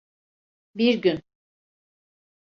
Bir 0.75 0.93
gün. 1.01 1.23